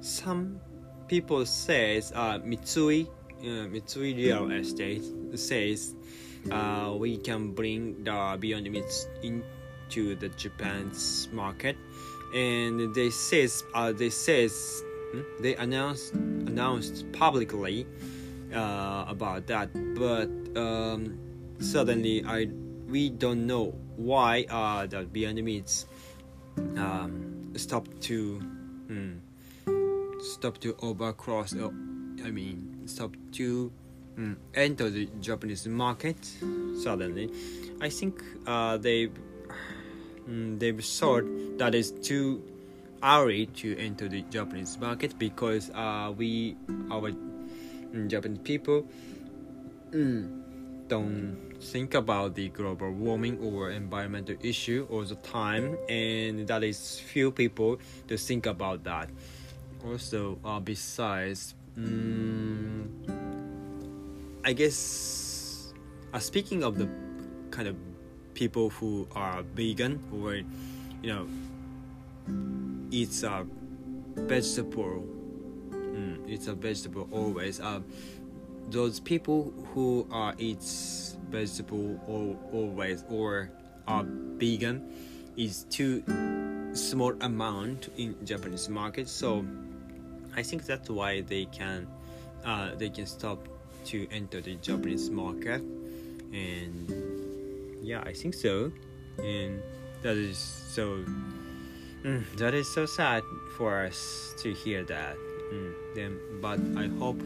some 0.00 0.60
people 1.08 1.44
says 1.46 2.12
uh, 2.14 2.38
Mitsui 2.40 3.06
uh, 3.42 3.66
Mitsui 3.66 4.16
Real 4.16 4.50
Estate 4.52 5.02
says 5.34 5.94
uh, 6.50 6.94
we 6.96 7.16
can 7.18 7.52
bring 7.52 8.04
the 8.04 8.36
Beyond 8.38 8.70
Meats 8.70 9.06
into 9.92 10.14
the 10.14 10.28
Japan's 10.30 11.28
market, 11.32 11.76
and 12.34 12.94
they 12.94 13.10
says 13.10 13.64
uh, 13.74 13.92
they 13.92 14.10
says 14.10 14.82
hmm, 15.12 15.20
they 15.40 15.54
announced 15.56 16.14
announced 16.14 17.10
publicly 17.12 17.86
uh, 18.54 19.04
about 19.08 19.46
that, 19.46 19.68
but 19.94 20.28
um, 20.58 21.18
suddenly 21.58 22.24
I 22.26 22.48
we 22.88 23.10
don't 23.10 23.46
know 23.46 23.74
why 23.96 24.44
uh, 24.48 24.86
the 24.86 25.04
Meats 25.42 25.86
um, 26.76 27.52
stopped 27.56 28.00
to 28.02 28.38
hmm, 28.38 29.12
stop 30.20 30.58
to 30.58 30.72
overcross. 30.74 31.52
Uh, 31.52 31.70
I 32.24 32.30
mean, 32.30 32.82
stop 32.86 33.14
to 33.32 33.72
mm, 34.16 34.36
enter 34.54 34.90
the 34.90 35.06
Japanese 35.20 35.66
market 35.66 36.16
suddenly. 36.82 37.30
I 37.80 37.88
think 37.88 38.22
uh, 38.46 38.76
they 38.76 39.10
mm, 40.28 40.58
they've 40.58 40.84
thought 40.84 41.24
that 41.58 41.74
is 41.74 41.90
too 41.90 42.42
early 43.02 43.46
to 43.46 43.76
enter 43.78 44.08
the 44.08 44.22
Japanese 44.30 44.78
market 44.78 45.18
because 45.18 45.70
uh, 45.70 46.12
we 46.16 46.56
our 46.90 47.10
mm, 47.10 48.08
Japanese 48.08 48.40
people 48.44 48.86
mm, 49.90 50.42
don't 50.88 51.36
think 51.60 51.94
about 51.94 52.34
the 52.34 52.48
global 52.50 52.90
warming 52.90 53.38
or 53.38 53.70
environmental 53.70 54.36
issue 54.42 54.86
all 54.90 55.04
the 55.04 55.14
time, 55.16 55.76
and 55.88 56.46
that 56.46 56.62
is 56.64 56.98
few 57.00 57.30
people 57.30 57.78
to 58.08 58.16
think 58.16 58.46
about 58.46 58.84
that. 58.84 59.08
Also, 59.86 60.38
uh, 60.44 60.60
besides, 60.60 61.54
I 64.44 64.52
guess, 64.52 65.72
uh, 66.12 66.18
speaking 66.18 66.62
of 66.62 66.78
the 66.78 66.88
kind 67.50 67.68
of 67.68 67.76
people 68.34 68.70
who 68.70 69.06
are 69.14 69.42
vegan 69.54 70.00
or 70.12 70.36
you 70.36 70.44
know 71.02 71.26
it's 72.92 73.22
a 73.22 73.46
vegetable. 74.14 75.04
Mm, 75.70 76.28
it's 76.28 76.46
a 76.46 76.54
vegetable 76.54 77.08
always. 77.10 77.60
Uh, 77.60 77.80
those 78.68 79.00
people 79.00 79.52
who 79.72 80.06
are 80.10 80.34
eats 80.38 81.16
vegetable 81.30 82.00
or 82.06 82.36
always 82.52 83.04
or 83.08 83.50
are 83.88 84.04
vegan 84.36 84.92
is 85.36 85.64
too 85.64 86.02
small 86.74 87.14
amount 87.22 87.88
in 87.96 88.14
Japanese 88.24 88.68
market. 88.68 89.08
So 89.08 89.44
I 90.36 90.42
think 90.42 90.64
that's 90.64 90.88
why 90.88 91.22
they 91.22 91.46
can 91.46 91.86
uh, 92.44 92.74
they 92.76 92.90
can 92.90 93.06
stop 93.06 93.48
to 93.86 94.06
enter 94.10 94.40
the 94.40 94.54
Japanese 94.56 95.10
market 95.10 95.62
and 96.32 97.21
yeah 97.82 98.00
I 98.06 98.12
think 98.12 98.34
so. 98.34 98.72
And 99.18 99.60
that 100.02 100.16
is 100.16 100.38
so 100.38 101.04
mm, 102.02 102.24
that 102.38 102.54
is 102.54 102.72
so 102.72 102.86
sad 102.86 103.22
for 103.56 103.84
us 103.84 104.34
to 104.38 104.54
hear 104.54 104.84
that. 104.84 105.16
Mm, 105.52 105.74
then 105.94 106.18
but 106.40 106.60
I 106.78 106.86
hope 106.98 107.20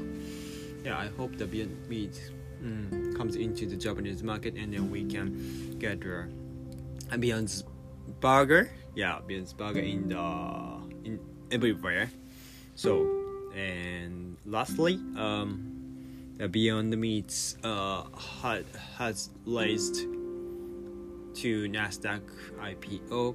yeah 0.85 0.99
I 0.99 1.09
hope 1.16 1.37
the 1.37 1.47
Beyond 1.47 1.77
Meat 1.88 2.33
mm, 2.62 3.16
comes 3.16 3.37
into 3.37 3.66
the 3.66 3.77
Japanese 3.77 4.23
market 4.23 4.55
and 4.57 4.73
then 4.73 4.90
we 4.90 5.05
can 5.05 5.77
get 5.79 6.03
uh, 6.05 6.25
a 7.12 7.19
Beyond's 7.19 7.64
burger. 8.21 8.71
Yeah 8.95 9.21
Beyond's 9.27 9.53
burger 9.53 9.81
in 9.81 10.09
the 10.09 10.19
in 11.05 11.21
everywhere. 11.53 12.11
So 12.75 13.07
and 13.55 14.37
lastly 14.45 14.99
um 15.16 15.73
the 16.37 16.49
Beyond 16.49 16.97
Meats 16.99 17.57
uh, 17.64 18.05
has 18.99 19.31
raised 19.47 20.05
to 21.37 21.68
Nasdaq 21.68 22.22
IPO, 22.61 23.35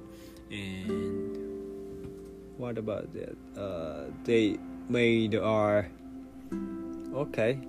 and 0.50 1.38
what 2.56 2.78
about 2.78 3.12
that? 3.14 3.36
Uh, 3.58 4.10
they 4.24 4.58
made 4.88 5.34
our 5.34 5.88
okay, 7.14 7.60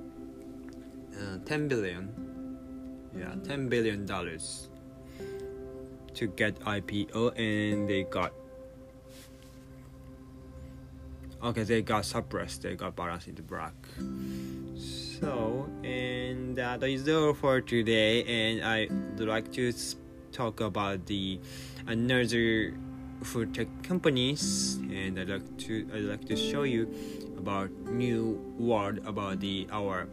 uh, 1.16 1.38
ten 1.46 1.68
billion, 1.68 2.10
yeah, 3.18 3.36
ten 3.44 3.70
billion 3.70 4.06
dollars 4.06 4.70
to 6.16 6.28
get 6.28 6.60
IPO, 6.62 7.38
and 7.38 7.88
they 7.90 8.04
got 8.04 8.34
okay, 11.44 11.64
they 11.64 11.82
got 11.82 12.06
suppressed, 12.06 12.62
they 12.62 12.76
got 12.76 12.96
balanced 12.96 13.36
the 13.36 13.42
black. 13.42 13.74
So, 15.20 15.70
and 15.84 16.56
that 16.58 16.84
is 16.84 17.08
all 17.08 17.34
for 17.34 17.62
today, 17.62 18.24
and 18.24 18.66
I 18.66 18.88
would 19.18 19.28
like 19.28 19.52
to 19.54 19.72
talk 20.34 20.60
about 20.60 21.06
the 21.06 21.40
another 21.88 22.74
food 23.24 23.54
tech 23.54 23.68
companies, 23.84 24.76
and 24.92 25.20
I'd 25.20 25.30
like 25.30 25.58
to 25.70 25.88
I'd 25.94 26.10
like 26.10 26.26
to 26.26 26.36
show 26.36 26.64
you 26.64 26.90
about 27.38 27.70
new 27.88 28.42
world 28.58 29.00
about 29.06 29.40
the 29.40 29.68
our 29.72 30.08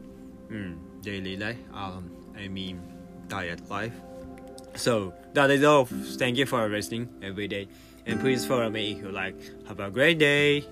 mm, 0.50 0.76
daily 1.02 1.36
life. 1.36 1.58
Um, 1.74 2.10
I 2.36 2.48
mean 2.48 2.80
diet 3.28 3.68
life. 3.70 3.94
So 4.76 5.14
that 5.34 5.50
is 5.50 5.64
all. 5.64 5.86
Thank 5.86 6.36
you 6.36 6.46
for 6.46 6.68
listening 6.68 7.08
every 7.22 7.48
day, 7.48 7.68
and 8.06 8.20
please 8.20 8.46
follow 8.46 8.70
me 8.70 8.92
if 8.92 9.02
you 9.02 9.10
like. 9.10 9.36
Have 9.66 9.80
a 9.80 9.90
great 9.90 10.18
day. 10.18 10.64